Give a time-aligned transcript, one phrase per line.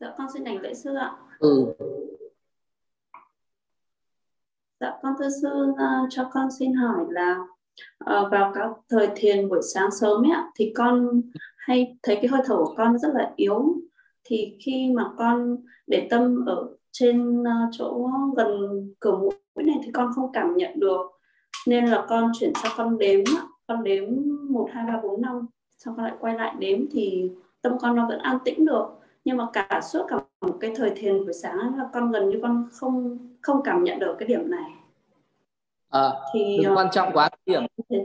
[0.00, 1.16] Dạ con xin đảnh lễ sư ạ.
[1.38, 1.66] Ừ.
[4.80, 7.38] Dạ con thưa sư uh, cho con xin hỏi là
[8.04, 11.22] uh, vào các thời thiền buổi sáng sớm ấy thì con
[11.56, 13.76] hay thấy cái hơi thở của con rất là yếu
[14.24, 15.56] thì khi mà con
[15.86, 18.48] để tâm ở trên uh, chỗ gần
[19.00, 21.00] cửa mũi này thì con không cảm nhận được
[21.66, 23.20] nên là con chuyển sang con đếm
[23.66, 24.04] con đếm
[24.50, 25.46] một hai ba bốn năm
[25.78, 27.30] xong con lại quay lại đếm thì
[27.62, 28.97] tâm con nó vẫn an tĩnh được
[29.28, 32.38] nhưng mà cả suốt cả một cái thời thiền buổi sáng là con gần như
[32.42, 34.70] con không không cảm nhận được cái điểm này.
[35.88, 37.62] À, thì đừng uh, quan trọng quá cái điểm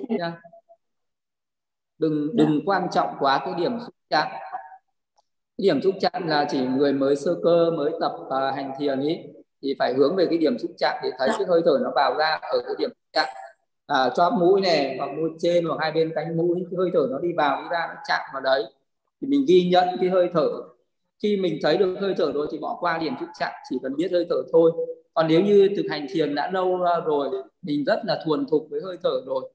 [0.10, 0.42] nha.
[1.98, 2.34] Đừng dạ.
[2.34, 4.28] đừng quan trọng quá cái điểm xúc chạm.
[5.58, 9.00] Cái điểm xúc chạm là chỉ người mới sơ cơ mới tập uh, hành thiền
[9.00, 9.20] ý
[9.62, 11.36] thì phải hướng về cái điểm xúc chạm để thấy dạ.
[11.38, 13.28] cái hơi thở nó vào ra ở cái điểm xúc chạm.
[13.88, 17.08] À, chóp mũi này hoặc mũi trên hoặc hai bên cánh mũi cái hơi thở
[17.12, 18.64] nó đi vào đi ra nó chạm vào đấy.
[19.22, 20.50] Thì mình ghi nhận cái hơi thở
[21.22, 23.96] khi mình thấy được hơi thở rồi thì bỏ qua điểm xúc chạm chỉ cần
[23.96, 24.72] biết hơi thở thôi.
[25.14, 27.30] Còn nếu như thực hành thiền đã lâu rồi,
[27.62, 29.54] mình rất là thuần thục với hơi thở rồi.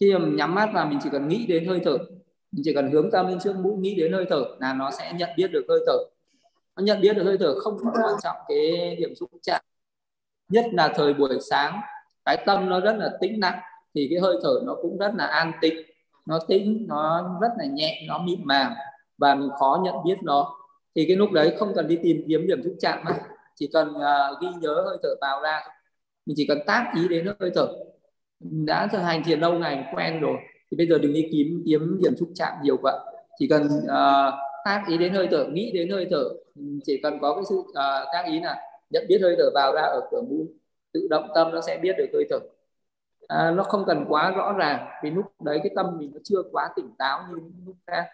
[0.00, 1.98] Khi mà mình nhắm mắt vào, mình chỉ cần nghĩ đến hơi thở,
[2.52, 5.12] mình chỉ cần hướng tâm lên trước mũi, nghĩ đến hơi thở là nó sẽ
[5.16, 5.98] nhận biết được hơi thở.
[6.76, 9.60] Nó nhận biết được hơi thở không quan trọng cái điểm xúc chạm,
[10.48, 11.80] nhất là thời buổi sáng,
[12.24, 13.58] cái tâm nó rất là tĩnh lặng
[13.94, 15.74] thì cái hơi thở nó cũng rất là an tĩnh,
[16.26, 18.74] nó tĩnh, nó rất là nhẹ, nó mịn màng
[19.18, 20.54] và mình khó nhận biết nó
[20.94, 23.18] thì cái lúc đấy không cần đi tìm kiếm điểm xúc chạm mà
[23.54, 25.60] chỉ cần uh, ghi nhớ hơi thở vào ra.
[26.26, 27.68] Mình chỉ cần tác ý đến hơi thở.
[28.40, 30.36] Đã thực hành thiền lâu ngày quen rồi
[30.70, 32.98] thì bây giờ đừng đi kiếm kiếm điểm xúc chạm nhiều vậy
[33.38, 36.24] chỉ cần uh, tác ý đến hơi thở nghĩ đến hơi thở
[36.84, 37.74] chỉ cần có cái sự uh,
[38.12, 38.56] tác ý là
[38.90, 40.46] nhận biết hơi thở vào ra ở cửa mũi
[40.92, 42.38] tự động tâm nó sẽ biết được hơi thở.
[43.28, 46.42] À, nó không cần quá rõ ràng vì lúc đấy cái tâm mình nó chưa
[46.52, 47.36] quá tỉnh táo như
[47.66, 48.06] lúc khác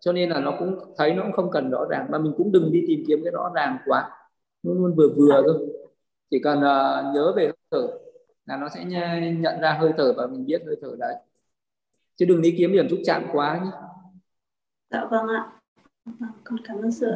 [0.00, 2.52] cho nên là nó cũng thấy nó cũng không cần rõ ràng mà mình cũng
[2.52, 4.10] đừng đi tìm kiếm cái rõ ràng quá
[4.62, 5.66] luôn luôn vừa vừa thôi.
[6.30, 7.88] Chỉ cần uh, nhớ về hơi thở
[8.46, 8.84] là nó sẽ
[9.32, 11.14] nhận ra hơi thở và mình biết hơi thở đấy.
[12.16, 13.70] Chứ đừng đi kiếm điểm xúc chạm quá nhé.
[14.90, 15.52] Dạ vâng ạ.
[16.04, 17.12] Vâng, con cảm ơn sư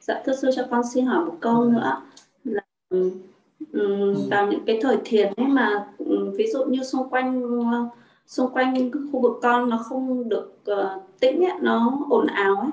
[0.00, 2.02] dạ thưa sư cho con xin hỏi một câu nữa.
[2.44, 7.58] Là um, vào những cái thời thiền ấy mà um, ví dụ như xung quanh
[7.58, 7.92] uh,
[8.26, 12.70] xung quanh khu vực con nó không được uh, tĩnh ấy, nó ồn ào ấy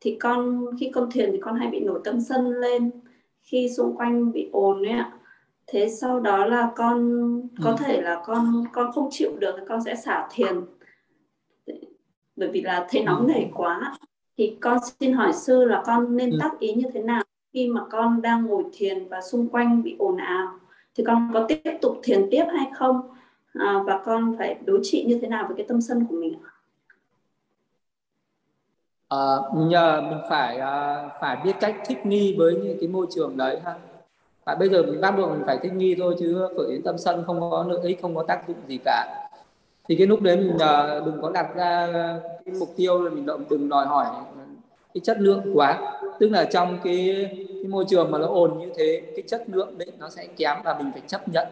[0.00, 2.90] thì con khi con thiền thì con hay bị nổi tâm sân lên
[3.42, 5.12] khi xung quanh bị ồn ấy ạ.
[5.66, 7.22] Thế sau đó là con
[7.62, 7.76] có ừ.
[7.78, 10.60] thể là con con không chịu được con sẽ xả thiền
[12.36, 13.96] bởi vì là thấy nóng nảy quá.
[14.36, 16.36] Thì con xin hỏi sư là con nên ừ.
[16.40, 17.22] tác ý như thế nào
[17.52, 20.48] khi mà con đang ngồi thiền và xung quanh bị ồn ào?
[20.94, 23.13] Thì con có tiếp tục thiền tiếp hay không
[23.54, 26.38] à, và con phải đối trị như thế nào với cái tâm sân của mình
[29.08, 33.36] à, nhờ mình phải à, phải biết cách thích nghi với những cái môi trường
[33.36, 33.74] đấy ha.
[34.44, 36.98] Và bây giờ mình bắt buộc mình phải thích nghi thôi chứ khởi đến tâm
[36.98, 39.28] sân không có lợi ích không có tác dụng gì cả.
[39.88, 41.88] Thì cái lúc đấy mình à, đừng có đặt ra
[42.44, 44.06] cái mục tiêu là mình đừng đòi hỏi
[44.94, 46.00] cái chất lượng quá.
[46.20, 49.78] Tức là trong cái, cái môi trường mà nó ồn như thế cái chất lượng
[49.78, 51.48] đấy nó sẽ kém và mình phải chấp nhận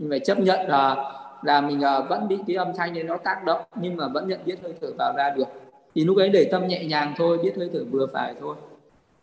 [0.00, 0.96] mình phải chấp nhận là
[1.42, 4.28] là mình ờ, vẫn bị cái âm thanh đấy nó tác động nhưng mà vẫn
[4.28, 5.48] nhận biết hơi thở vào ra được.
[5.94, 8.56] Thì lúc ấy để tâm nhẹ nhàng thôi biết hơi thở vừa phải thôi.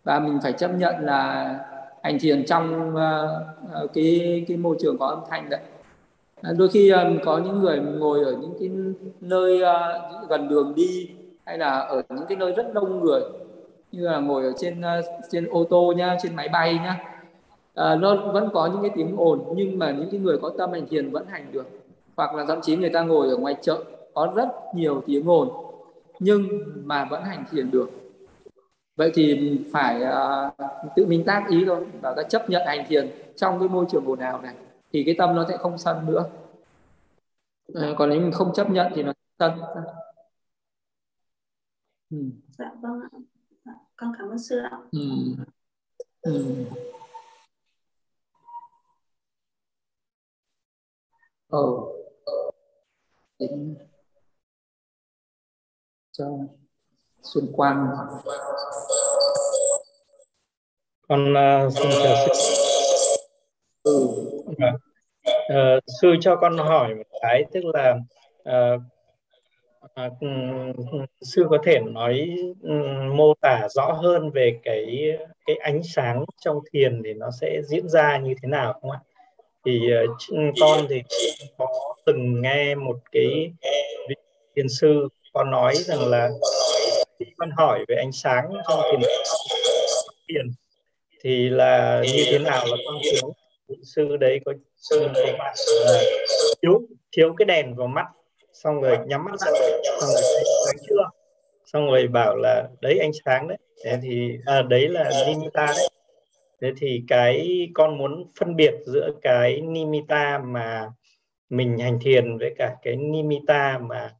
[0.03, 1.59] Và mình phải chấp nhận là
[2.03, 5.59] hành thiền trong uh, cái cái môi trường có âm thanh đấy.
[6.57, 8.69] Đôi khi um, có những người ngồi ở những cái
[9.21, 11.09] nơi uh, gần đường đi
[11.45, 13.21] hay là ở những cái nơi rất đông người
[13.91, 17.16] như là ngồi ở trên uh, trên ô tô nhá trên máy bay nhá
[17.77, 20.71] à, nó vẫn có những cái tiếng ồn nhưng mà những cái người có tâm
[20.71, 21.67] hành thiền vẫn hành được
[22.15, 23.83] hoặc là thậm chí người ta ngồi ở ngoài chợ
[24.13, 25.49] có rất nhiều tiếng ồn
[26.19, 26.47] nhưng
[26.83, 27.89] mà vẫn hành thiền được
[28.95, 30.53] vậy thì phải uh,
[30.95, 34.05] tự mình tác ý thôi và ta chấp nhận hành thiền trong cái môi trường
[34.05, 34.55] ồn ào này
[34.93, 36.25] thì cái tâm nó sẽ không sân nữa
[37.75, 39.51] à, còn nếu mình không chấp nhận thì nó sân
[42.09, 42.17] ừ.
[42.57, 43.09] dạ vâng ạ
[43.65, 44.99] dạ, con cảm ơn sư ạ ừ.
[46.21, 46.55] Ừ.
[51.49, 51.59] ờ
[53.39, 53.75] đến
[56.11, 56.25] cho
[57.23, 57.87] Xuân Quang
[61.07, 62.31] con uh, xin chào sư
[63.83, 64.07] ừ.
[65.27, 67.97] uh, sư cho con hỏi một cái tức là
[68.49, 68.81] uh,
[70.01, 76.25] uh, sư có thể nói um, mô tả rõ hơn về cái cái ánh sáng
[76.41, 78.99] trong thiền thì nó sẽ diễn ra như thế nào không ạ?
[79.67, 81.03] Thì uh, con thì
[81.57, 81.67] có
[82.05, 83.51] từng nghe một cái
[84.55, 86.29] thiền sư có nói rằng là
[87.19, 89.01] khi con hỏi về ánh sáng trong thiền
[90.27, 90.51] thiền
[91.23, 93.33] thì là như thế nào là con thiếu?
[93.83, 95.55] Sư đấy có sư có bạn
[95.85, 96.01] là
[96.61, 96.81] thiếu
[97.11, 98.05] thiếu cái đèn vào mắt
[98.53, 100.21] xong rồi nhắm mắt xong rồi
[100.65, 101.09] thấy chưa?
[101.65, 103.57] Xong rồi bảo là đấy ánh sáng đấy.
[103.83, 105.87] Thế thì à, đấy là nimitta đấy
[106.61, 110.91] thế thì cái con muốn phân biệt giữa cái nimitta mà
[111.49, 114.13] mình hành thiền với cả cái nimitta mà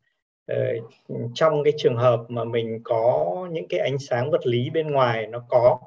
[0.52, 0.92] uh,
[1.34, 5.28] trong cái trường hợp mà mình có những cái ánh sáng vật lý bên ngoài
[5.28, 5.80] nó có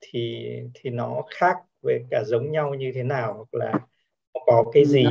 [0.00, 3.72] thì thì nó khác với cả giống nhau như thế nào hoặc là
[4.46, 5.04] có cái gì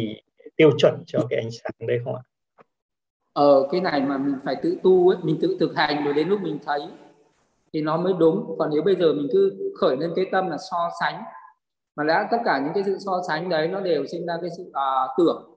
[0.56, 2.22] tiêu chuẩn cho cái ánh sáng đấy không ạ?
[3.34, 6.28] Ờ cái này mà mình phải tự tu ấy, mình tự thực hành rồi đến
[6.28, 6.80] lúc mình thấy
[7.78, 8.56] thì nó mới đúng.
[8.60, 11.24] Còn nếu bây giờ mình cứ khởi lên cái tâm là so sánh
[11.96, 14.50] mà đã tất cả những cái sự so sánh đấy nó đều sinh ra cái
[14.58, 15.56] sự à, tưởng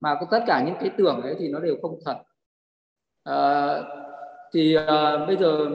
[0.00, 2.16] mà tất cả những cái tưởng đấy thì nó đều không thật.
[3.24, 3.74] à,
[4.52, 5.70] thì à, bây giờ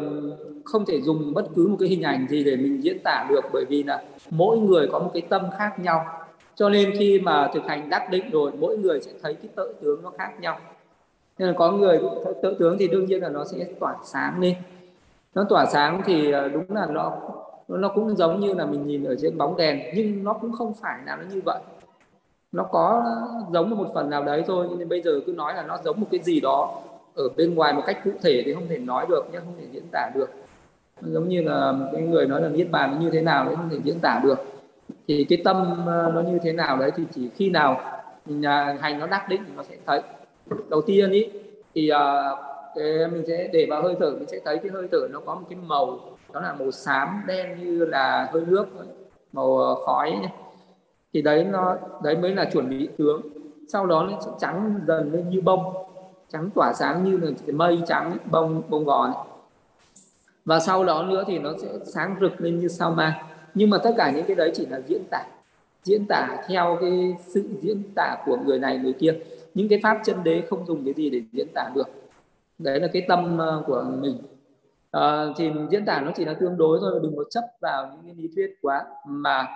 [0.65, 3.41] không thể dùng bất cứ một cái hình ảnh gì để mình diễn tả được
[3.53, 6.05] bởi vì là mỗi người có một cái tâm khác nhau
[6.55, 9.75] cho nên khi mà thực hành đắc định rồi mỗi người sẽ thấy cái tự
[9.81, 10.59] tướng nó khác nhau
[11.37, 11.99] nên là có người
[12.43, 14.55] tự tướng thì đương nhiên là nó sẽ tỏa sáng lên
[15.35, 17.17] nó tỏa sáng thì ờ, đúng là nó
[17.67, 20.73] nó cũng giống như là mình nhìn ở trên bóng đèn nhưng nó cũng không
[20.81, 21.59] phải là nó như vậy.
[22.51, 23.03] Nó có
[23.53, 26.07] giống một phần nào đấy thôi nên bây giờ cứ nói là nó giống một
[26.11, 26.81] cái gì đó
[27.15, 29.65] ở bên ngoài một cách cụ thể thì không thể nói được nhé không thể
[29.71, 30.29] diễn tả được.
[31.01, 33.69] Giống như là cái người nói là niết bàn nó như thế nào đấy không
[33.69, 34.45] thể diễn tả được.
[35.07, 37.81] Thì cái tâm ờ, nó như thế nào đấy thì chỉ khi nào
[38.25, 38.43] mình
[38.79, 40.01] hành nó đắc định thì nó sẽ thấy.
[40.69, 41.29] Đầu tiên ý
[41.75, 45.07] thì uh, cái mình sẽ để vào hơi thở, mình sẽ thấy cái hơi thở
[45.11, 45.99] nó có một cái màu,
[46.33, 48.65] đó là màu xám đen như là hơi nước
[49.33, 50.29] màu ờ, khói ấy.
[51.13, 53.21] thì đấy nó, đấy mới là chuẩn bị tướng.
[53.67, 55.73] Sau đó nó sẽ trắng dần lên như bông,
[56.29, 59.13] trắng tỏa sáng như là mây trắng bông bông gòn
[60.45, 63.21] và sau đó nữa thì nó sẽ sáng rực lên như sao mai
[63.53, 65.23] nhưng mà tất cả những cái đấy chỉ là diễn tả
[65.85, 69.13] diễn tả theo cái sự diễn tả của người này, người kia.
[69.53, 71.89] Những cái pháp chân đế không dùng cái gì để diễn tả được
[72.57, 74.17] đấy là cái tâm ờ, của mình.
[74.91, 78.05] À, thì diễn tả nó chỉ là tương đối thôi đừng có chấp vào những
[78.05, 79.47] cái lý thuyết quá mà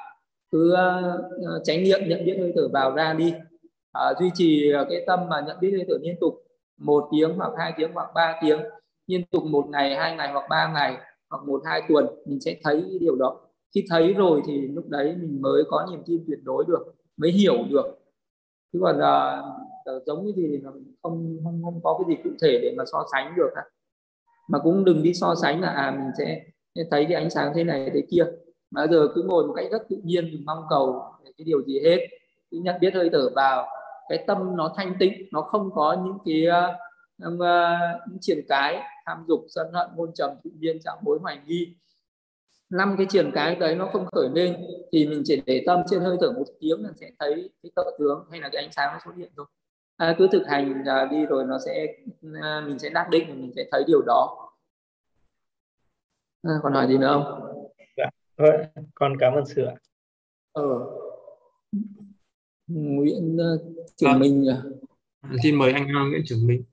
[0.51, 3.33] cứ ờ, uh, tránh niệm nhận biết hơi thở vào ra đi.
[3.91, 6.43] À, duy trì cái tâm mà nhận biết hơi thở liên tục
[6.77, 8.59] một tiếng hoặc hai tiếng hoặc ba tiếng
[9.07, 10.97] liên tục một ngày hai ngày hoặc ba ngày
[11.29, 13.37] hoặc một hai tuần mình sẽ thấy điều đó.
[13.75, 17.31] Khi thấy rồi thì lúc đấy mình mới có niềm tin tuyệt đối được mới
[17.31, 17.85] hiểu được.
[18.73, 19.45] Chứ còn uh,
[20.05, 20.63] giống như gì thì
[21.01, 23.49] không không không có cái gì cụ thể để mà so sánh được
[24.49, 26.41] mà cũng đừng đi so sánh là à mình sẽ
[26.91, 28.25] thấy cái ánh sáng thế này thế kia.
[28.71, 31.03] Mà giờ cứ ngồi một cách rất tự nhiên mình mong cầu
[31.37, 32.07] cái điều gì hết.
[32.51, 33.67] Cứ nhận biết hơi thở vào
[34.09, 36.45] cái tâm nó thanh tịnh nó không có những cái
[37.27, 37.39] uh,
[38.09, 41.75] những triển cái tham dục sân hận môn trầm tự nhiên trạng bối hoài nghi.
[42.69, 44.57] Năm cái triển cái đấy nó không khởi lên
[44.91, 47.83] thì mình chỉ để tâm trên hơi thở một tiếng là sẽ thấy cái tự
[47.99, 49.45] tướng hay là cái ánh sáng nó xuất hiện thôi
[49.99, 51.87] à, cứ thực hành à, đi rồi nó sẽ
[52.41, 54.51] à, mình sẽ đắc định mình sẽ thấy điều đó.
[56.43, 57.41] À, còn hỏi gì nữa không?
[57.97, 58.49] Dạ thôi
[58.95, 59.75] con cảm ơn sự ạ.
[60.51, 60.63] Ờ.
[62.67, 63.61] Nguyễn uh,
[63.95, 64.17] Trường à.
[64.17, 64.45] Minh
[65.43, 66.63] xin mời anh Nguyễn Trường Minh.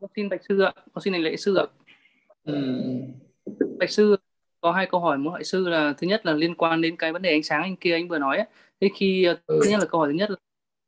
[0.00, 0.72] Con xin bạch sư ạ.
[0.92, 1.66] Con xin lễ sư ạ.
[2.44, 2.54] Ừ.
[3.78, 4.16] bạch sư
[4.62, 7.12] có hai câu hỏi muốn hỏi sư là thứ nhất là liên quan đến cái
[7.12, 8.46] vấn đề ánh sáng anh kia anh vừa nói ấy.
[8.80, 9.60] thế khi ừ.
[9.64, 10.36] thứ nhất là câu hỏi thứ nhất là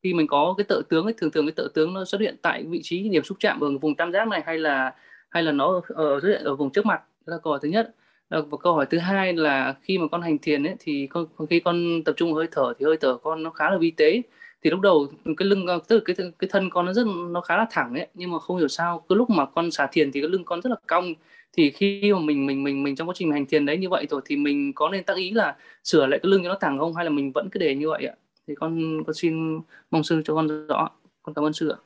[0.03, 2.37] khi mình có cái tự tướng ấy thường thường cái tự tướng nó xuất hiện
[2.43, 4.95] tại vị trí điểm xúc chạm ở vùng tam giác này hay là
[5.31, 7.69] hay là nó ở xuất hiện ở vùng trước mặt đó là câu hỏi thứ
[7.69, 7.95] nhất
[8.31, 11.61] và câu hỏi thứ hai là khi mà con hành thiền ấy thì con khi
[11.61, 14.23] con tập trung hơi thở thì hơi thở con nó khá là vi tế
[14.63, 17.57] thì lúc đầu cái lưng tức là cái cái thân con nó rất nó khá
[17.57, 20.21] là thẳng ấy nhưng mà không hiểu sao cứ lúc mà con xả thiền thì
[20.21, 21.15] cái lưng con rất là cong
[21.57, 24.07] thì khi mà mình mình mình mình trong quá trình hành thiền đấy như vậy
[24.11, 26.79] rồi thì mình có nên tác ý là sửa lại cái lưng cho nó thẳng
[26.79, 26.95] không?
[26.95, 28.15] Hay là mình vẫn cứ để như vậy ạ?
[28.47, 30.91] Thì con con xin mong sư cho con rõ.
[31.23, 31.79] Con cảm ơn sư ạ.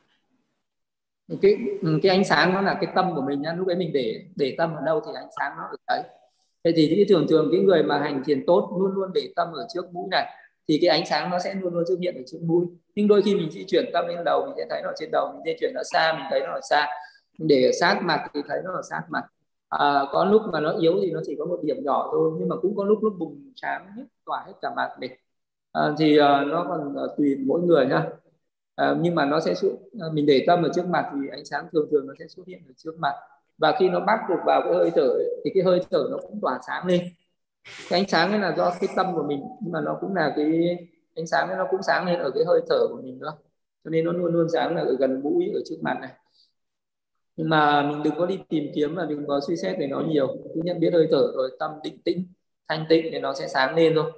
[1.41, 3.91] Cái ừ, cái ánh sáng nó là cái tâm của mình nha lúc ấy mình
[3.93, 6.03] để để tâm ở đâu thì ánh sáng nó ở đấy.
[6.63, 9.47] Thế thì cái thường thường cái người mà hành thiền tốt luôn luôn để tâm
[9.53, 10.25] ở trước mũi này,
[10.67, 12.65] thì cái ánh sáng nó sẽ luôn luôn xuất hiện ở trước mũi.
[12.95, 15.09] Nhưng đôi khi mình di chuyển tâm lên đầu, mình sẽ thấy nó ở trên
[15.11, 16.87] đầu, mình di chuyển nó xa, mình thấy nó ở xa.
[17.37, 19.23] Mình để ở sát mặt thì thấy nó ở sát mặt
[19.69, 22.49] à, có lúc mà nó yếu thì nó chỉ có một điểm nhỏ thôi nhưng
[22.49, 25.11] mà cũng có lúc nó bùng sáng hết tỏa hết cả mặt mình
[25.71, 28.05] à, thì uh, nó còn uh, tùy mỗi người nhá.
[28.75, 31.45] À, nhưng mà nó sẽ xuất, uh, mình để tâm ở trước mặt thì ánh
[31.45, 33.13] sáng thường thường nó sẽ xuất hiện ở trước mặt.
[33.57, 35.13] Và khi nó bắt được vào cái hơi thở
[35.45, 37.01] thì cái hơi thở nó cũng tỏa sáng lên.
[37.89, 40.33] Cái ánh sáng ấy là do cái tâm của mình nhưng mà nó cũng là
[40.35, 40.77] cái
[41.15, 43.33] ánh sáng ấy nó cũng sáng lên ở cái hơi thở của mình nữa.
[43.83, 46.09] Cho nên nó luôn luôn sáng là ở gần mũi ở trước mặt này
[47.39, 50.01] nhưng mà mình đừng có đi tìm kiếm và đừng có suy xét về nó
[50.01, 50.27] nhiều.
[50.27, 52.27] Cứ nhận biết hơi thở rồi tâm định tĩnh
[52.67, 54.11] thanh tịnh thì nó sẽ sáng lên thôi.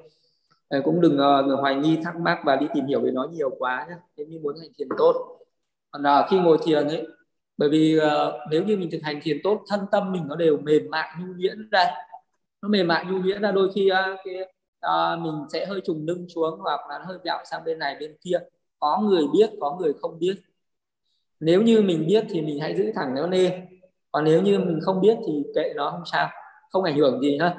[0.70, 3.28] Ờ, cũng đừng ờ, đừng hoài nghi thắc mắc và đi tìm hiểu về nó
[3.32, 5.40] nhiều quá nhé nếu như muốn hành thiền tốt.
[5.92, 7.08] Còn uh, khi ngồi thiền ấy
[7.58, 10.58] bởi vì uh, nếu như mình thực hành thiền tốt thân tâm mình nó đều
[10.58, 11.96] mềm mại nhu nhuyễn ra
[12.62, 14.36] nó mềm mại nhu nhuyễn ra đôi khi uh, cái,
[14.86, 18.16] uh, mình sẽ hơi trùng lưng xuống hoặc là hơi vẹo sang bên này bên
[18.22, 18.40] kia.
[18.80, 20.36] Có người biết có người không biết
[21.42, 23.54] nếu như mình biết thì mình hãy giữ thẳng nó lên.
[24.12, 26.30] Còn nếu như mình không biết thì kệ nó không sao
[26.70, 27.56] không ảnh hưởng gì hết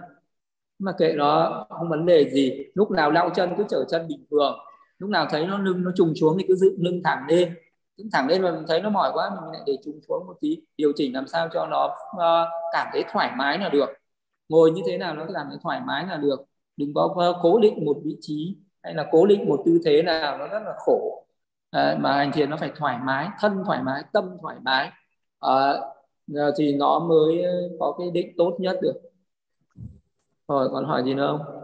[0.78, 2.64] mà kệ nó không vấn đề gì.
[2.74, 4.58] Lúc nào đau chân cứ trở chân bình thường.
[4.98, 7.54] Lúc nào thấy nó lưng nó trùng xuống thì cứ giữ lưng thẳng lên.
[7.96, 10.36] Đứng thẳng lên mà mình thấy nó mỏi quá mình lại để trùng xuống một
[10.40, 11.84] tí điều chỉnh làm sao cho nó
[12.16, 13.88] uh, cảm thấy thoải mái là được.
[14.48, 16.44] Ngồi như thế nào nó cảm thấy thoải mái là được.
[16.76, 20.38] Đừng có cố định một vị trí hay là cố định một tư thế nào
[20.38, 21.24] nó rất là khổ
[21.72, 24.90] à, mà hành thiền nó phải thoải mái thân thoải mái tâm thoải mái.
[25.40, 25.72] À,
[26.58, 27.44] thì nó mới
[27.80, 29.00] có cái định tốt nhất được.
[30.48, 31.62] Rồi còn hỏi gì nữa không?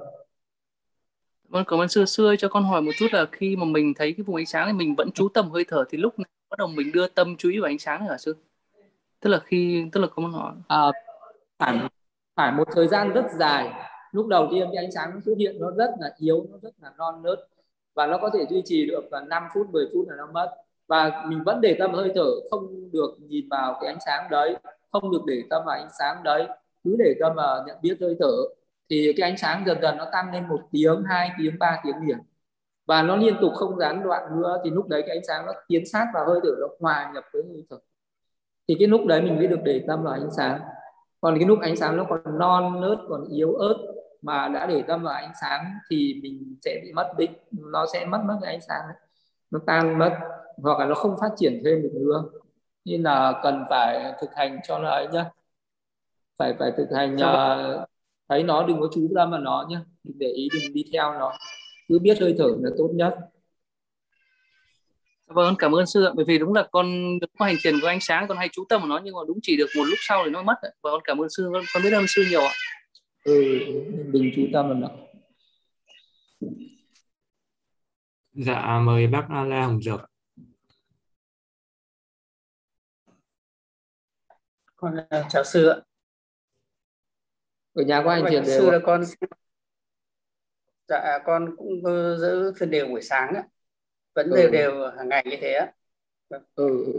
[1.49, 4.13] Vâng, cảm ơn sư xưa cho con hỏi một chút là khi mà mình thấy
[4.13, 6.59] cái vùng ánh sáng thì mình vẫn chú tâm hơi thở thì lúc nào bắt
[6.59, 8.37] đầu mình đưa tâm chú ý vào ánh sáng hả sư?
[9.21, 10.55] Tức là khi tức là con hỏi.
[10.69, 10.87] À,
[11.59, 11.79] phải
[12.37, 13.73] phải một thời gian rất dài.
[14.13, 16.71] Lúc đầu tiên cái ánh sáng nó xuất hiện nó rất là yếu nó rất
[16.83, 17.39] là non nớt
[17.99, 20.55] và nó có thể duy trì được và 5 phút 10 phút là nó mất.
[20.89, 24.57] Và mình vẫn để tâm hơi thở, không được nhìn vào cái ánh sáng đấy,
[24.93, 26.47] không được để tâm vào ánh sáng đấy.
[26.85, 28.33] Cứ để tâm vào nhận biết hơi thở,
[28.91, 31.97] thì cái ánh sáng dần dần nó tăng lên một tiếng, hai tiếng, ba tiếng
[32.07, 32.19] liền.
[32.87, 35.53] Và nó liên tục không gián đoạn nữa, thì lúc đấy cái ánh sáng nó
[35.69, 37.77] tiến sát vào hơi thở, nó hòa nhập với hơi thở.
[38.69, 40.61] Thì cái lúc đấy mình mới được để tâm vào ánh sáng.
[41.21, 43.77] Còn cái lúc ánh sáng nó còn non, nớt, còn yếu ớt
[44.23, 48.07] mà đã để tâm vào ánh sáng thì mình sẽ bị mất định nó sẽ
[48.07, 48.83] mất mất cái ánh sáng
[49.51, 50.19] nó tan mất
[50.63, 52.25] hoặc là nó không phát triển thêm được nữa.
[52.85, 55.25] Nên là cần phải thực hành cho nó ấy nhá.
[56.39, 57.89] Phải phải thực hành uh,
[58.29, 61.15] thấy nó đừng có chú tâm vào nó nhé đừng để ý đừng đi theo
[61.15, 61.33] nó.
[61.89, 63.17] Cứ biết hơi thở là tốt nhất.
[65.27, 66.13] Vâng cảm ơn sư ạ.
[66.15, 68.65] Bởi vì đúng là con được có hành thiền có ánh sáng con hay chú
[68.69, 70.71] tâm vào nó nhưng mà đúng chỉ được một lúc sau thì nó mất và
[70.83, 72.53] con cảm ơn sư con, con biết ơn sư nhiều ạ
[73.29, 73.59] ừ
[74.13, 74.89] đừng chú tâm vào nó
[78.33, 80.11] dạ mời bác Lê Hồng Dược
[84.77, 84.97] con
[85.31, 85.77] chào sư ạ
[87.73, 89.03] ở nhà có anh thiền đều là con
[90.89, 91.83] dạ con cũng
[92.19, 93.43] giữ phiên đều buổi sáng á
[94.15, 94.37] vẫn ừ.
[94.37, 95.73] đều đều hàng ngày như thế á
[96.31, 96.43] vâng.
[96.55, 96.95] ừ.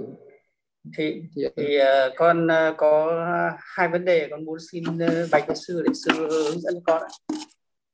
[0.97, 3.23] Thì thì uh, con uh, có
[3.59, 7.01] hai vấn đề con muốn xin uh, bạch sư để sư hướng dẫn con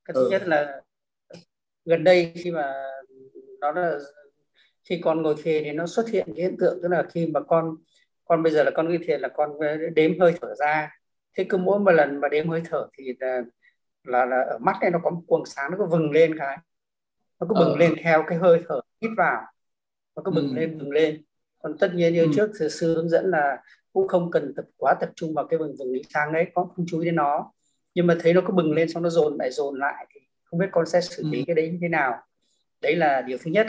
[0.04, 0.30] cái thứ ừ.
[0.30, 0.80] nhất là
[1.84, 2.72] gần đây khi mà
[3.60, 3.98] nó là
[4.84, 7.40] khi con ngồi thiền thì nó xuất hiện cái hiện tượng tức là khi mà
[7.40, 7.76] con
[8.24, 9.50] con bây giờ là con ghi thiền là con
[9.94, 10.90] đếm hơi thở ra
[11.36, 13.42] thế cứ mỗi một lần mà đếm hơi thở thì là
[14.04, 16.58] là, là ở mắt này nó có một quầng sáng nó có vừng lên cái
[17.40, 17.76] nó cứ bừng ờ.
[17.76, 19.42] lên theo cái hơi thở hít vào
[20.16, 20.54] nó cứ bừng ừ.
[20.54, 21.22] lên bừng lên
[21.66, 22.30] còn tất nhiên như ừ.
[22.36, 25.58] trước thì sư hướng dẫn là cũng không cần tập quá tập trung vào cái
[25.58, 27.52] vừng vừng ánh sáng đấy có không chú ý đến nó
[27.94, 30.60] nhưng mà thấy nó cứ bừng lên xong nó dồn lại dồn lại thì không
[30.60, 31.44] biết con sẽ xử lý ừ.
[31.46, 32.14] cái đấy như thế nào
[32.80, 33.66] đấy là điều thứ nhất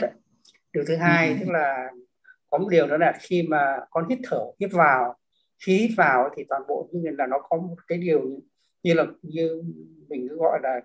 [0.72, 1.34] điều thứ hai ừ.
[1.40, 1.90] tức là
[2.50, 5.16] có một điều đó là khi mà con hít thở hít vào
[5.66, 8.40] khi hít vào thì toàn bộ như là nó có một cái điều
[8.82, 9.62] như, là như
[10.08, 10.80] mình cứ gọi là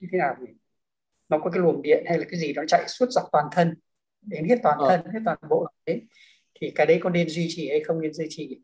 [0.00, 0.52] như thế nào nhỉ
[1.28, 3.74] nó có cái luồng điện hay là cái gì nó chạy suốt dọc toàn thân
[4.20, 4.88] đến hết toàn ờ.
[4.88, 6.02] thân hết toàn bộ đấy
[6.62, 8.60] thì cái đấy có nên duy trì hay không nên duy trì?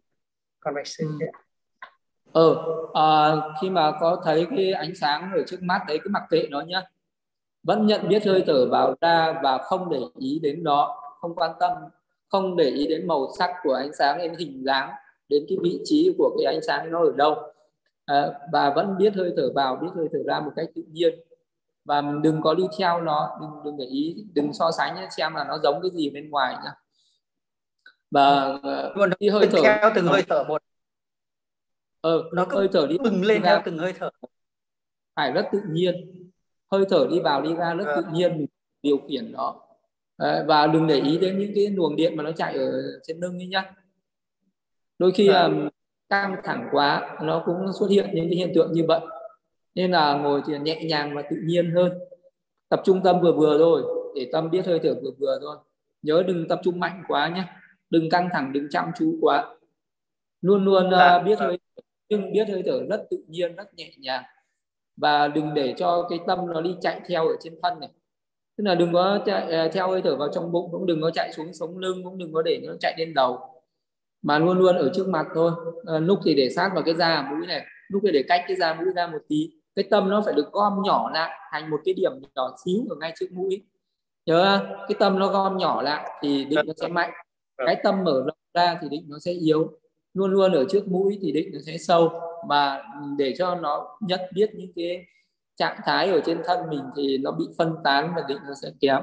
[0.60, 1.26] Còn bạch sư ừ.
[2.32, 2.64] ờ
[2.94, 6.46] à, khi mà có thấy cái ánh sáng ở trước mắt đấy cứ mặc kệ
[6.50, 6.82] nó nhá.
[7.62, 11.50] Vẫn nhận biết hơi thở vào ra và không để ý đến đó không quan
[11.60, 11.72] tâm
[12.28, 14.90] không để ý đến màu sắc của ánh sáng đến hình dáng
[15.28, 17.36] đến cái vị trí của cái ánh sáng nó ở đâu.
[18.04, 21.14] À, và vẫn biết hơi thở vào biết hơi thở ra một cách tự nhiên.
[21.84, 25.44] Và đừng có đi theo nó đừng đừng để ý đừng so sánh xem là
[25.44, 26.74] nó giống cái gì bên ngoài nhá
[28.10, 28.58] và
[28.94, 29.58] Luôn đi hơi thở.
[29.62, 30.62] theo từng hơi thở một.
[32.00, 32.98] Ờ nó cứ hơi thở đi.
[32.98, 34.10] bừng lên theo từng hơi thở.
[35.16, 35.94] Phải rất tự nhiên.
[36.72, 38.12] Hơi thở đi vào đi ra rất tự vâng.
[38.14, 38.46] nhiên mình
[38.82, 39.60] điều khiển nó.
[40.46, 43.38] Và đừng để ý đến những cái luồng điện mà nó chạy ở trên lưng
[43.38, 43.72] đi nhá.
[44.98, 45.50] Đôi khi là
[46.08, 49.00] căng thẳng quá nó cũng xuất hiện những cái hiện tượng như vậy.
[49.74, 51.98] Nên là ngồi thì nhẹ nhàng và tự nhiên hơn.
[52.68, 53.82] Tập trung tâm vừa vừa thôi
[54.14, 55.56] để tâm biết hơi thở vừa vừa thôi.
[56.02, 57.44] Nhớ đừng tập trung mạnh quá nhé
[57.90, 59.54] đừng căng thẳng đừng chăm chú quá.
[60.40, 61.58] Luôn luôn uh, biết hơi
[62.08, 64.22] nhưng biết hơi thở rất tự nhiên rất nhẹ nhàng.
[64.96, 67.90] Và đừng để cho cái tâm nó đi chạy theo ở trên thân này.
[68.56, 71.10] Tức là đừng có chạy, à, theo hơi thở vào trong bụng cũng đừng có
[71.10, 73.38] chạy xuống sống lưng cũng đừng có để nó chạy lên đầu.
[74.22, 75.52] Mà luôn luôn ở trước mặt thôi.
[75.86, 78.56] À, lúc thì để sát vào cái da mũi này lúc thì để cách cái
[78.56, 79.50] da mũi ra một tí.
[79.74, 82.96] Cái tâm nó phải được gom nhỏ lại thành một cái điểm nhỏ xíu ở
[83.00, 83.62] ngay trước mũi.
[84.26, 87.10] Nhớ cái tâm nó gom nhỏ lại thì định nó sẽ mạnh
[87.66, 89.72] cái tâm mở rộng ra thì định nó sẽ yếu.
[90.14, 92.12] Luôn luôn ở trước mũi thì định nó sẽ sâu.
[92.48, 92.82] Và
[93.18, 95.04] để cho nó nhận biết những cái
[95.56, 98.68] trạng thái ở trên thân mình thì nó bị phân tán và định nó sẽ
[98.80, 99.02] kém.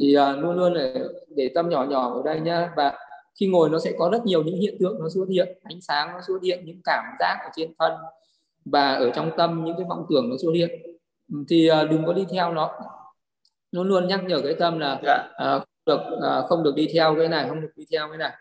[0.00, 2.72] Thì uh, luôn luôn để, để tâm nhỏ nhỏ ở đây nhá.
[2.76, 2.98] Và
[3.40, 6.12] khi ngồi nó sẽ có rất nhiều những hiện tượng nó xuất hiện ánh sáng
[6.12, 7.92] nó xuất hiện những cảm giác ở trên thân
[8.64, 10.70] và ở trong tâm những cái vọng tưởng nó xuất hiện.
[11.48, 12.70] Thì uh, đừng có đi theo nó.
[13.72, 15.00] Luôn luôn nhắc nhở cái tâm là
[15.56, 18.36] uh, được uh, không được đi theo cái này không được đi theo cái này.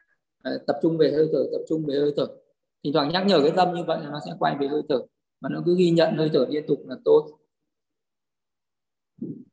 [0.50, 2.28] Uh, tập trung về hơi thở tập trung về hơi thở.
[2.84, 5.00] Thỉnh thoảng nhắc nhở cái tâm như vậy là nó sẽ quay về hơi thở
[5.42, 7.40] và nó cứ ghi nhận hơi thở liên tục là tốt.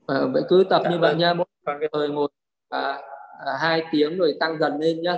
[0.06, 1.46] À, vậy cứ tập như vậy nha mỗi
[1.92, 2.28] thời ngồi
[2.68, 3.02] à,
[3.46, 5.16] à, hai tiếng rồi tăng dần lên nhá.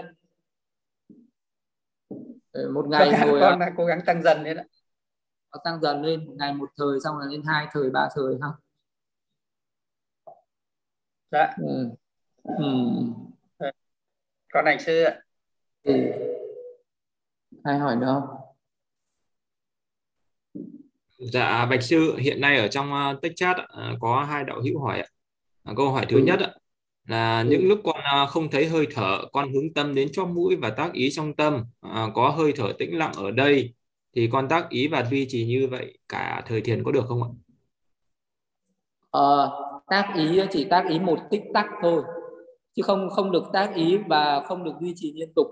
[2.72, 4.62] Một ngày con, ngồi con đã cố gắng tăng dần lên đó
[5.64, 8.48] tăng dần lên một ngày một thời xong là lên hai thời ba thời ha.
[11.30, 11.54] Dạ.
[11.62, 11.88] Ừ.
[12.46, 12.64] Ừ.
[14.52, 15.20] con ảnh sư ạ
[15.82, 15.92] ừ.
[17.62, 18.22] ai hỏi đâu
[21.18, 24.80] Dạ Bạch sư hiện nay ở trong uh, text chat uh, có hai đạo hữu
[24.80, 25.06] hỏi ạ.
[25.70, 26.22] Uh, câu hỏi thứ ừ.
[26.24, 26.50] nhất uh,
[27.04, 27.46] là ừ.
[27.50, 30.70] những lúc con uh, không thấy hơi thở, con hướng tâm đến cho mũi và
[30.70, 33.74] tác ý trong tâm, uh, có hơi thở tĩnh lặng ở đây
[34.16, 37.22] thì con tác ý và duy trì như vậy cả thời thiền có được không
[37.22, 37.30] ạ?
[39.10, 39.50] Ờ,
[39.86, 42.02] tác ý chỉ tác ý một tích tắc thôi
[42.76, 45.46] chứ không không được tác ý và không được duy trì liên tục.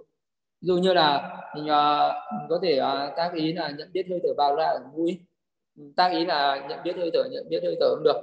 [0.60, 4.06] Ví dụ như là mình, uh, mình có thể uh, tác ý là nhận biết
[4.10, 5.20] hơi thở vào ra ở mũi.
[5.96, 8.20] Tác ý là nhận biết hơi thở nhận biết hơi thở không được.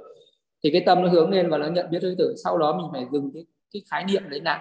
[0.64, 2.86] Thì cái tâm nó hướng lên và nó nhận biết hơi thở sau đó mình
[2.92, 4.60] phải dừng cái, cái khái niệm đấy lại.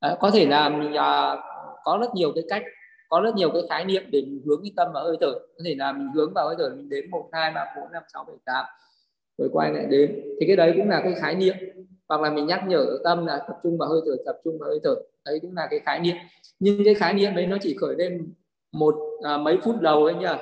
[0.00, 1.36] À, có thể là mình à,
[1.84, 2.62] có rất nhiều cái cách
[3.08, 5.32] có rất nhiều cái khái niệm để mình hướng cái tâm vào hơi thở.
[5.32, 8.02] Có thể là mình hướng vào hơi thở mình đến một hai ba bốn năm
[8.12, 8.64] sáu bảy tám
[9.38, 11.54] rồi quay lại đến thì cái đấy cũng là cái khái niệm
[12.08, 14.68] hoặc là mình nhắc nhở tâm là tập trung vào hơi thở tập trung vào
[14.68, 14.94] hơi thở.
[15.24, 16.16] Đấy cũng là cái khái niệm.
[16.58, 18.34] Nhưng cái khái niệm đấy nó chỉ khởi lên
[18.72, 20.38] một à, mấy phút đầu ấy nhá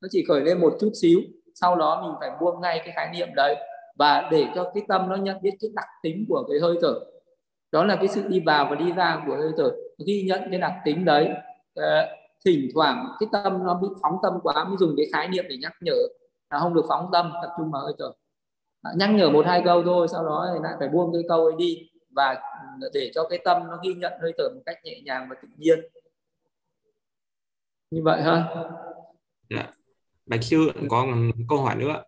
[0.00, 1.20] nó chỉ khởi lên một chút xíu.
[1.54, 3.56] Sau đó mình phải buông ngay cái khái niệm đấy
[3.98, 6.94] và để cho cái tâm nó nhận biết cái đặc tính của cái hơi thở.
[7.72, 9.72] Đó là cái sự đi vào và đi ra của hơi thở.
[10.06, 11.28] Ghi nhận cái đặc tính đấy
[11.74, 12.06] ờ,
[12.44, 15.56] thỉnh thoảng cái tâm nó bị phóng tâm quá mới dùng cái khái niệm để
[15.62, 15.96] nhắc nhở
[16.50, 18.12] là không được phóng tâm tập trung vào hơi thở
[18.96, 21.54] nhắc nhở một hai câu thôi sau đó thì lại phải buông cái câu ấy
[21.58, 22.40] đi và
[22.94, 25.48] để cho cái tâm nó ghi nhận hơi thở một cách nhẹ nhàng và tự
[25.56, 25.80] nhiên
[27.90, 28.48] như vậy ha
[29.50, 29.70] dạ.
[30.26, 32.02] Bạch sư có một câu hỏi nữa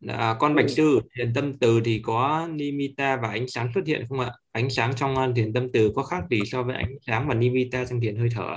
[0.00, 0.68] là con Bạch ừ.
[0.68, 4.32] sư thiền tâm từ thì có nimitta và ánh sáng xuất hiện không ạ?
[4.52, 7.84] Ánh sáng trong thiền tâm từ có khác gì so với ánh sáng và nimitta
[7.84, 8.56] trong thiền hơi thở?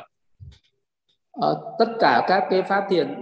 [1.41, 3.15] À, tất cả các cái pháp thiền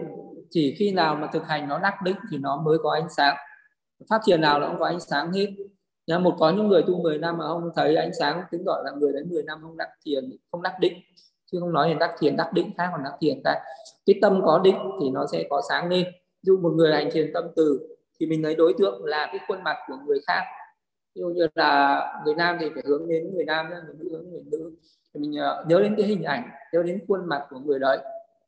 [0.49, 3.37] chỉ khi nào mà thực hành nó đắc định thì nó mới có ánh sáng
[4.09, 5.47] pháp thiền nào nó cũng có ánh sáng hết.
[6.07, 8.83] Nha, một có những người tu 10 năm mà không thấy ánh sáng tính gọi
[8.85, 10.93] là người đến 10 năm không đắc thiền không đắc định.
[11.51, 13.61] Chứ không nói là đắc thiền đắc định khác còn đắc thiền khác.
[14.05, 16.05] Cái tâm có định thì nó sẽ có sáng lên.
[16.41, 17.79] Dụ một người hành thiền tâm từ
[18.19, 20.43] thì mình lấy đối tượng là cái khuôn mặt của người khác.
[21.15, 24.29] Ví dụ như là người nam thì phải hướng đến người nam người nữ hướng
[24.31, 24.71] người nữ.
[25.13, 27.97] Thì mình ờ, nhớ đến cái hình ảnh nhớ đến khuôn mặt của người đấy.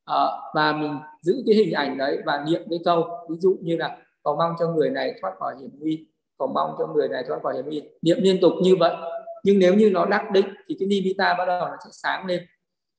[0.05, 3.07] À, và mình giữ cái hình ảnh đấy và niệm cái câu.
[3.29, 6.05] Ví dụ như là cầu mong cho người này thoát khỏi hiểm nguy.
[6.38, 7.82] Cầu mong cho người này thoát khỏi hiểm nguy.
[8.01, 8.95] Niệm liên tục như vậy.
[9.43, 12.45] Nhưng nếu như nó đắc định thì cái nimitta bắt đầu nó sẽ sáng lên.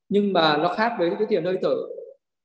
[0.08, 1.74] Nhưng mà nó khác với cái tiền hơi thở.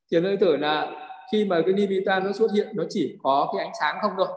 [0.10, 0.92] Tiền hơi thở là
[1.32, 4.28] khi mà cái nimitta nó xuất hiện nó chỉ có cái ánh sáng không thôi.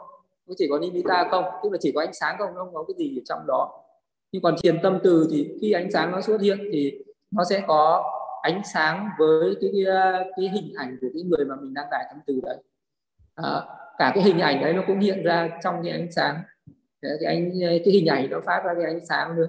[0.47, 2.95] Nó chỉ có nimitta không tức là chỉ có ánh sáng không không có cái
[2.97, 3.83] gì ở trong đó.
[4.31, 7.63] Nhưng còn thiền tâm từ thì khi ánh sáng nó xuất hiện thì nó sẽ
[7.67, 8.03] có
[8.41, 12.05] ánh sáng với cái cái, cái hình ảnh của cái người mà mình đang đại
[12.09, 12.57] tâm từ đấy.
[13.35, 13.61] À,
[13.99, 16.41] cả cái hình ảnh đấy nó cũng hiện ra trong cái ánh sáng.
[17.01, 19.47] Cái ánh cái hình ảnh nó phát ra cái ánh sáng nữa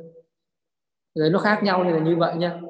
[1.14, 2.60] rồi nó khác nhau như là như vậy nha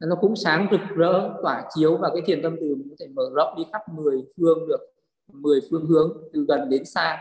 [0.00, 3.30] nó cũng sáng rực rỡ tỏa chiếu và cái thiền tâm từ có thể mở
[3.34, 4.80] rộng đi khắp 10 phương được
[5.32, 7.18] 10 phương hướng từ gần đến xa.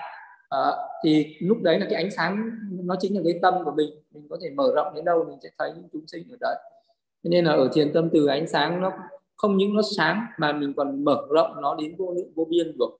[0.49, 0.71] À,
[1.03, 3.89] thì lúc đấy là cái ánh sáng nó chính là cái tâm của mình.
[4.11, 6.55] Mình có thể mở rộng đến đâu mình sẽ thấy những chúng sinh ở đấy.
[7.23, 8.91] Nên là ở thiền tâm từ ánh sáng nó
[9.35, 12.77] không những nó sáng mà mình còn mở rộng nó đến vô lượng vô biên
[12.77, 12.97] được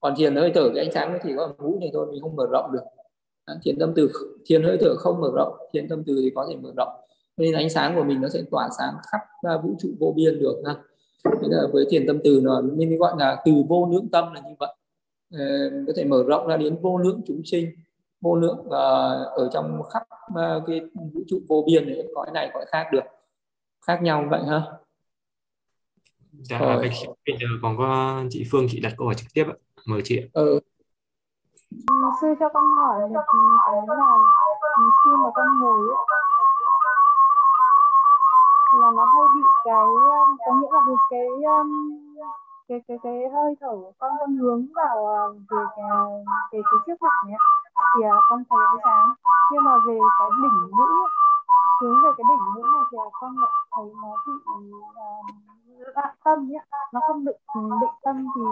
[0.00, 2.36] còn thiền hơi thở cái ánh sáng nó chỉ có mũi này thôi mình không
[2.36, 2.82] mở rộng được.
[3.62, 4.10] Thiền tâm từ
[4.46, 6.88] thiền hơi thở không mở rộng thiền tâm từ thì có thể mở rộng.
[7.36, 10.38] Nên ánh sáng của mình nó sẽ tỏa sáng khắp ra vũ trụ vô biên
[10.38, 10.74] được ha.
[11.42, 14.40] Nên là với thiền tâm từ nó nên gọi là từ vô lượng tâm là
[14.40, 14.74] như vậy.
[15.32, 17.70] Ờ, có thể mở rộng ra đến vô lượng chúng sinh
[18.20, 18.72] vô lượng uh,
[19.36, 23.04] ở trong khắp uh, cái vũ trụ vô biên này cõi này cõi khác được.
[23.86, 24.62] Khác nhau vậy ha.
[26.32, 26.76] Dạ
[27.26, 29.54] bây giờ còn có chị Phương chị đặt câu hỏi trực tiếp ạ
[29.86, 30.26] mời chị ạ.
[30.32, 30.60] Ừ.
[32.20, 34.16] sư cho con hỏi là cái là
[35.04, 35.96] khi mà con ngồi
[38.80, 39.86] là nó hay bị cái
[40.46, 41.26] có nghĩa là vì cái
[42.68, 44.96] cái cái cái hơi thở của con con hướng vào
[45.50, 45.86] về cái
[46.52, 47.36] về cái trước mặt nhé
[47.96, 49.08] thì con thấy ánh sáng.
[49.52, 50.86] Nhưng mà về cái đỉnh mũi
[51.80, 54.32] hướng về cái đỉnh mũi này thì con lại thấy nó bị
[54.72, 56.60] uh, loạn tâm nhé
[56.92, 57.36] nó không định
[57.80, 58.42] định tâm thì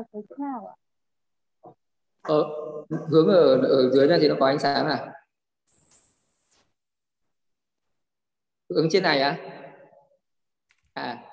[0.00, 0.76] vào cái chỗ nào ạ
[2.22, 2.44] ờ,
[3.08, 5.12] hướng ở ở dưới này thì nó có ánh sáng à
[8.70, 9.38] hướng trên này á
[10.92, 11.02] à?
[11.02, 11.26] à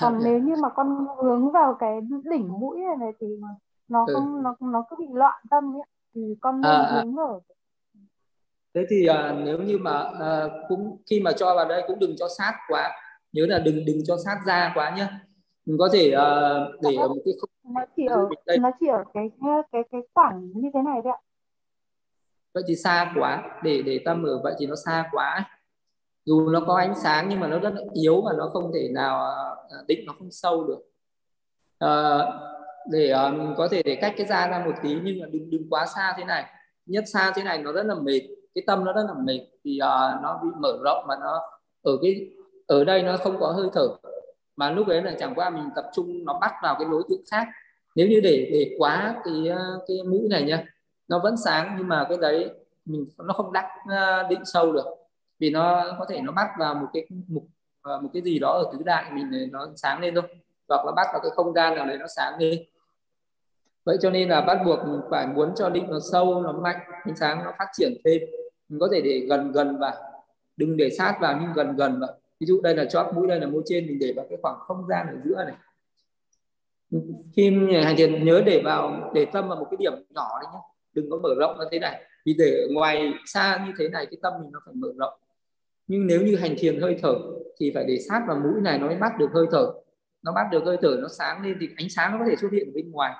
[0.00, 2.00] còn nếu như mà con hướng vào cái
[2.30, 3.26] đỉnh mũi này, này thì
[3.88, 4.14] nó ừ.
[4.14, 5.82] không nó nó cứ bị loạn tâm ấy
[6.14, 7.02] thì con nên à, à.
[7.02, 7.40] hướng ở
[8.74, 12.16] thế thì à, nếu như mà à, cũng khi mà cho vào đây cũng đừng
[12.16, 12.92] cho sát quá
[13.32, 15.06] nhớ là đừng đừng cho sát ra quá nhé
[15.66, 16.24] mình có thể à,
[16.80, 18.58] để ở một cái không nó chỉ ở đây.
[18.58, 19.30] nó chỉ ở cái
[19.72, 21.20] cái cái khoảng như thế này đấy ạ.
[22.54, 25.50] Vậy thì xa quá để để tâm ở vậy thì nó xa quá.
[26.24, 28.88] Dù nó có ánh sáng nhưng mà nó rất là yếu và nó không thể
[28.92, 29.30] nào
[29.70, 30.78] à, định nó không sâu được.
[31.78, 32.18] À,
[32.90, 35.70] để um, có thể để cách cái da ra một tí nhưng mà đừng đừng
[35.70, 36.44] quá xa thế này.
[36.86, 38.20] Nhất xa thế này nó rất là mệt
[38.54, 41.40] cái tâm nó rất là mệt thì uh, nó bị mở rộng mà nó
[41.82, 42.30] ở cái
[42.66, 43.88] ở đây nó không có hơi thở
[44.56, 47.20] mà lúc đấy là chẳng qua mình tập trung nó bắt vào cái đối tượng
[47.30, 47.48] khác.
[47.94, 50.64] Nếu như để để quá cái ờ, cái mũi này nha
[51.08, 52.50] nó vẫn sáng nhưng mà cái đấy
[52.84, 54.86] mình, nó không đắc ờ, định sâu được.
[55.38, 57.44] Vì nó có thể nó bắt vào một cái mục
[57.82, 60.24] ờ, một cái gì đó ở tứ đại mình nó sáng lên thôi.
[60.68, 62.64] Hoặc là bắt vào cái không gian nào đấy nó sáng lên.
[63.84, 66.76] Vậy cho nên là bắt buộc mình phải muốn cho định nó sâu, nó mạnh,
[67.04, 68.22] ánh sáng nó phát triển thêm.
[68.68, 69.94] Mình có thể để gần gần vào,
[70.56, 73.40] đừng để sát vào nhưng gần gần vào ví dụ đây là chóp mũi, đây
[73.40, 75.54] là mũi trên, mình để vào cái khoảng không gian ở giữa này.
[77.36, 77.50] Khi
[77.84, 80.60] hành thiền nhớ để vào, để tâm vào một cái điểm nhỏ đấy nhé.
[80.92, 82.02] Đừng có mở rộng như thế này.
[82.24, 85.12] Vì để ngoài xa như thế này, cái tâm mình nó phải mở rộng.
[85.86, 87.14] Nhưng nếu như hành thiền hơi thở,
[87.60, 89.72] thì phải để sát vào mũi này, nó mới bắt được hơi thở.
[90.22, 92.52] Nó bắt được hơi thở, nó sáng lên thì ánh sáng nó có thể xuất
[92.52, 93.14] hiện ở bên ngoài.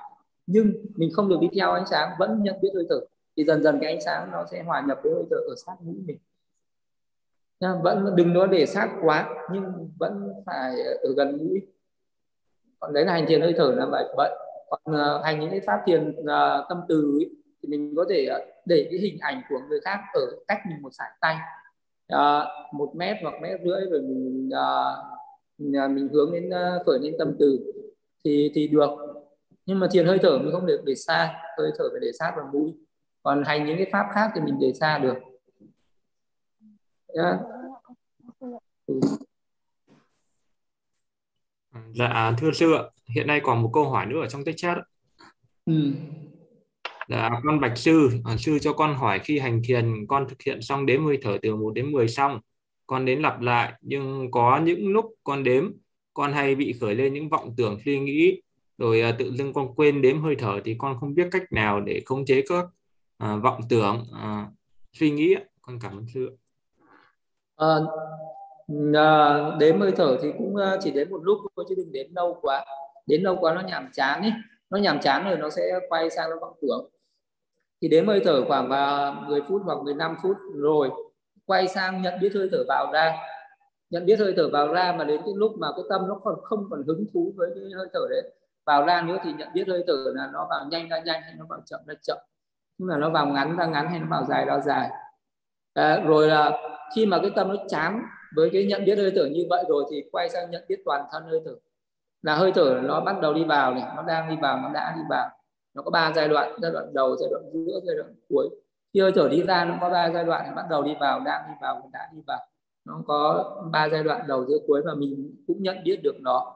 [0.47, 3.01] Nhưng mình không được đi theo ánh sáng, vẫn nhận biết hơi thở.
[3.37, 5.73] Thì dần dần cái ánh sáng nó sẽ hòa nhập với hơi thở ở sát
[5.81, 6.19] mũi mình
[7.61, 9.65] vẫn đừng nói để sát quá nhưng
[9.99, 11.61] vẫn phải ở gần mũi.
[12.81, 14.31] Còn đấy là hành thiền hơi thở là vậy vậy.
[14.69, 17.31] Còn uh, hành những cái pháp thiền uh, tâm từ ấy,
[17.63, 20.83] thì mình có thể uh, để cái hình ảnh của người khác ở cách mình
[20.83, 21.37] một sải tay.
[22.15, 27.15] Uh, một mét hoặc mét rưỡi rồi mình uh, mình hướng đến uh, khởi lên
[27.19, 27.73] tâm từ
[28.25, 28.91] thì thì được.
[29.67, 32.33] Nhưng mà thiền hơi thở mình không được để xa hơi thở phải để sát
[32.37, 32.75] vào mũi.
[33.23, 35.17] Còn hành những cái pháp khác thì mình để xa được
[37.17, 37.41] yeah.
[41.95, 42.83] Dạ thưa sư ạ,
[43.15, 44.79] hiện nay còn một câu hỏi nữa ở trong text chat.
[45.67, 45.93] Ừ.
[47.09, 50.63] Dạ con bạch sư, à, sư cho con hỏi khi hành thiền con thực hiện
[50.63, 52.41] xong đếm hơi thở từ 1 đến 10 xong,
[52.87, 55.73] con đến lặp lại nhưng có những lúc con đếm
[56.15, 58.43] con hay bị khởi lên những vọng tưởng suy nghĩ
[58.79, 61.81] rồi à, tự dưng con quên đếm hơi thở thì con không biết cách nào
[61.81, 62.65] để khống chế các
[63.19, 64.47] à, vọng tưởng à,
[64.93, 66.37] suy nghĩ con cảm ơn sư
[67.57, 67.77] à,
[68.95, 72.07] à, đếm hơi thở thì cũng ờ, chỉ đến một lúc thôi chứ đừng đến
[72.15, 72.65] lâu quá.
[73.07, 74.33] Đến lâu quá nó nhàm chán ấy.
[74.71, 76.91] Nó nhàm chán rồi nó sẽ quay sang nó vọng tưởng.
[77.83, 78.69] Thì đếm hơi thở khoảng
[79.29, 80.91] 10 phút hoặc 15 phút rồi
[81.47, 83.17] quay sang nhận biết hơi thở vào ra.
[83.91, 86.35] Nhận biết hơi thở vào ra mà đến cái lúc mà cái tâm nó còn
[86.43, 88.23] không còn hứng thú với cái hơi thở đấy
[88.67, 91.35] vào ra nữa thì nhận biết hơi thở là nó vào nhanh ra nhanh hay
[91.39, 92.19] nó vào chậm ra chậm.
[92.79, 94.91] Tức là nó vào ngắn ra ngắn hay nó vào dài ra dài.
[95.75, 96.51] À, rồi là
[96.95, 98.03] khi mà cái tâm nó chán
[98.37, 101.05] với cái nhận biết hơi thở như vậy rồi thì quay sang nhận biết toàn
[101.13, 101.55] thân hơi thở.
[102.23, 104.95] Là hơi thở nó bắt đầu đi vào này nó đang đi vào nó đã
[104.97, 105.31] đi vào.
[105.75, 108.49] Nó có ba giai đoạn giai đoạn đầu giai đoạn giữa giai đoạn cuối.
[108.95, 111.43] Khi hơi thở đi ra nó có ba giai đoạn bắt đầu đi vào đang
[111.49, 112.41] đi vào đã đi vào.
[112.85, 116.55] Nó có ba giai đoạn đầu giữa cuối và mình cũng nhận biết được nó.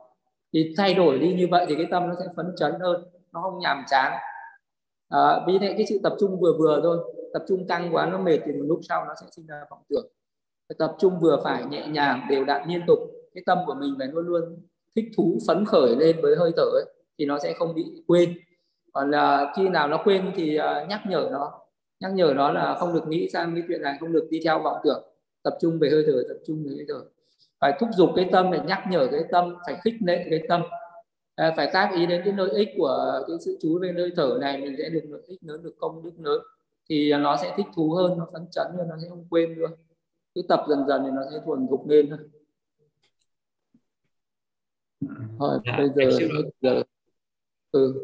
[0.53, 3.41] Thì thay đổi đi như vậy thì cái tâm nó sẽ phấn chấn hơn nó
[3.43, 4.13] không nhàm chán.
[5.09, 6.99] À, vì thế cái sự tập trung vừa vừa thôi.
[7.33, 9.83] Tập trung căng quá nó mệt thì một lúc sau nó sẽ sinh ra vọng
[9.89, 10.07] tưởng
[10.71, 12.99] phải tập trung vừa phải nhẹ nhàng đều đặn liên tục.
[13.35, 14.43] Cái tâm của mình phải luôn luôn
[14.97, 16.85] thích thú phấn khởi lên với hơi thở ấy,
[17.19, 18.35] thì nó sẽ không bị quên.
[18.93, 21.53] Còn là khi nào nó quên thì à, nhắc nhở nó.
[22.01, 24.63] Nhắc nhở nó là không được nghĩ sang cái chuyện này không được đi theo
[24.63, 25.03] vọng tưởng.
[25.43, 27.01] Tập trung về hơi thở tập trung về hơi thở.
[27.61, 30.63] Phải thúc giục cái tâm để nhắc nhở cái tâm phải khích lệ cái tâm.
[31.35, 34.39] À, phải tác ý đến cái lợi ích của cái sự chú về nơi thở
[34.41, 36.43] này mình sẽ được lợi ích lớn được công đức lớn.
[36.89, 39.69] Thì nó sẽ thích thú hơn nó phấn chấn hơn nó sẽ không quên nữa
[40.35, 42.19] cứ tập dần dần thì nó sẽ thuần thục lên thôi.
[45.39, 46.83] Thôi dạ, bây giờ hết giờ
[47.71, 47.95] ừ.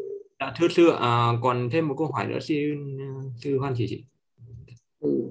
[0.40, 2.98] dạ, thưa sư à, còn thêm một câu hỏi nữa xin
[3.40, 4.04] sư hoan chỉ chị.
[5.00, 5.30] Ừ.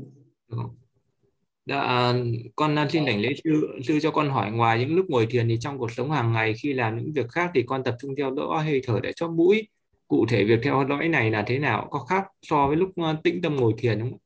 [1.65, 2.13] Dạ,
[2.55, 5.57] con xin đảnh lễ sư sư cho con hỏi ngoài những lúc ngồi thiền thì
[5.59, 8.35] trong cuộc sống hàng ngày khi làm những việc khác thì con tập trung theo
[8.35, 9.67] dõi hơi thở để cho mũi.
[10.07, 13.15] Cụ thể việc theo dõi này là thế nào có khác so với lúc ờ,
[13.23, 14.17] tĩnh tâm ngồi thiền không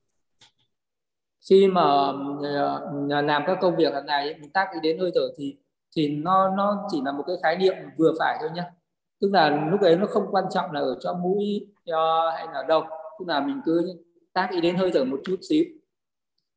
[1.50, 5.30] khi mà ờ, ờ, làm các công việc này mình tác ý đến hơi thở
[5.38, 5.58] thì
[5.96, 8.64] thì nó nó chỉ là một cái khái niệm vừa phải thôi nhé
[9.22, 12.64] tức là lúc ấy nó không quan trọng là ở cho mũi cho hay là
[12.68, 12.84] đâu.
[13.20, 15.64] Tức là mình cứ tác ý đến hơi thở một chút xíu.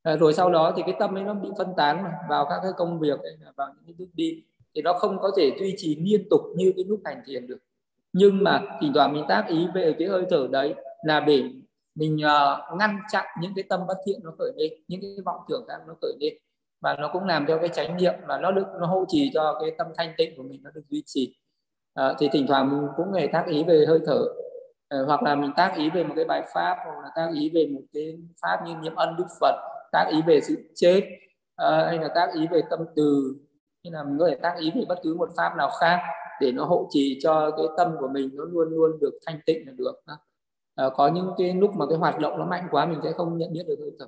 [0.02, 2.72] À, rồi sau đó thì cái tâm ấy nó bị phân tán vào các cái
[2.76, 4.42] công việc hay là vào những cái bước đi.
[4.74, 7.58] Thì nó không có thể duy trì liên tục như cái lúc hành thiền được.
[8.12, 10.74] Nhưng mà thỉnh thoảng mình tác ý về cái hơi thở đấy
[11.04, 11.44] là để
[11.94, 15.40] mình uh, ngăn chặn những cái tâm bất thiện nó khởi lên những cái vọng
[15.48, 16.34] tưởng khác nó khởi lên.
[16.80, 19.58] Và nó cũng làm cho cái chánh niệm và nó được nó hỗ trì cho
[19.60, 21.36] cái tâm thanh tịnh của mình nó được duy trì.
[22.00, 24.24] Uh, thì thỉnh thoảng mình cũng hề tác ý về hơi thở.
[24.94, 27.50] Uh, hoặc là mình tác ý về một cái bài pháp hoặc là tác ý
[27.54, 29.56] về một cái pháp như niệm ân đức phật
[29.92, 31.00] tác ý về sự chết
[31.62, 33.36] uh, hay là tác ý về tâm từ.
[33.84, 36.00] Hay là mình có thể tác ý về bất cứ một pháp nào khác
[36.40, 39.66] để nó hỗ trì cho cái tâm của mình nó luôn luôn được thanh tịnh
[39.66, 40.02] là được
[40.74, 43.38] Ờ, có những cái lúc mà cái hoạt động nó mạnh quá mình sẽ không
[43.38, 44.06] nhận biết được hơi thở.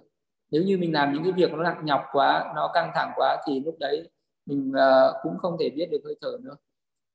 [0.51, 3.43] Nếu như mình làm những cái việc nó nặng nhọc quá nó căng thẳng quá
[3.47, 4.11] thì lúc đấy
[4.47, 6.57] mình uh, cũng không thể biết được hơi thở nữa.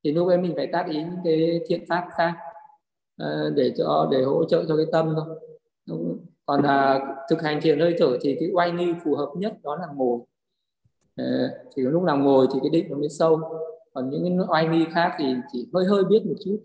[0.04, 2.34] Thì lúc ấy mình phải tác ý những cái thiện pháp khác
[3.22, 5.36] uh, để cho để hỗ trợ cho cái tâm thôi.
[6.46, 9.76] Còn là thực hành thiền hơi thở thì cái oai nghi phù hợp nhất đó
[9.76, 10.18] là ngồi.
[11.22, 13.40] Uh, thì lúc nào ngồi thì cái định nó mới sâu.
[13.94, 16.58] Còn những cái oai nghi khác thì chỉ hơi hơi biết một chút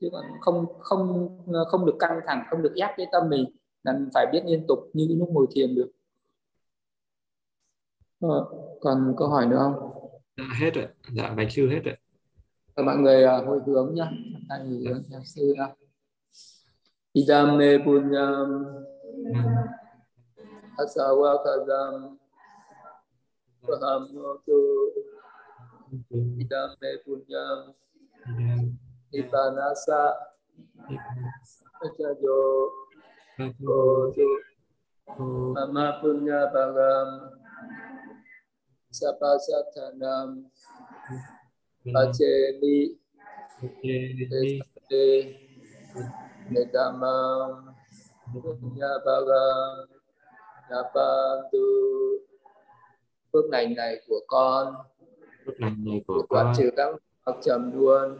[0.00, 1.28] chứ còn không không
[1.68, 3.44] không được căng thẳng không được ép cái tâm mình
[3.82, 5.90] là phải biết liên tục như lúc ngồi thiền được
[8.20, 8.48] Ờ,
[8.80, 9.90] còn câu hỏi nữa không?
[10.36, 10.88] Dạ, hết rồi.
[11.12, 11.96] Dạ, bạch sư hết rồi.
[12.74, 14.10] Và mọi người uh, hồi hướng nhá.
[14.48, 15.66] Hai hồi hướng theo sư nhá.
[17.12, 18.64] Idame punyam
[20.76, 22.18] asawa kadam
[23.62, 24.60] Vahamotu
[26.38, 27.72] Idame punyam
[29.12, 30.14] Ibanasa
[31.84, 32.72] Ajayo
[33.38, 34.30] Otu
[35.54, 37.30] Mama punya bagam.
[38.90, 40.50] Sapasatanam
[41.86, 42.96] Pacheli
[43.60, 45.36] Pacheli
[46.50, 47.70] Nedamam.
[48.74, 49.86] Nyabagam
[50.70, 51.68] Nyabantu
[53.32, 54.74] Phước lành này của con.
[55.46, 56.90] Phước lành này của con Quán trừ các
[57.26, 58.18] hoặc trầm luôn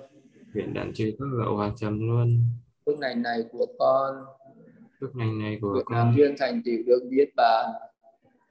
[0.57, 2.39] Nguyện đoạn trừ các lậu hoặc trầm luôn
[2.87, 4.15] Phước lành này của con
[5.01, 7.71] Phước lành này của con duyên thành tựu được biết bàn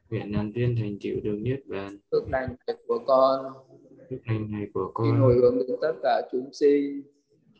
[0.10, 1.98] Nguyện nhân viên thành tựu được niết bàn.
[2.12, 2.56] Phước lành
[2.88, 3.46] của con.
[4.10, 5.08] Phước lành này của con.
[5.08, 7.02] Xin hồi hướng đến tất cả chúng sinh.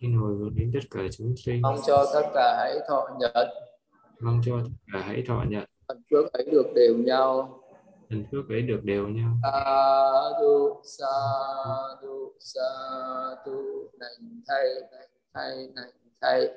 [0.02, 1.62] Xin hồi hướng đến tất cả chúng sinh.
[1.62, 3.48] Mong cho tất cả hãy thọ nhận.
[4.20, 5.66] Mong cho tất cả hãy thọ nhận.
[6.12, 7.60] Phước ấy được đều nhau
[8.16, 9.32] hình phước ấy được đều nhau.
[9.44, 9.52] Sa
[10.42, 11.16] du sa
[12.02, 12.70] du sa
[13.46, 16.48] du nành thay nành thay nành thay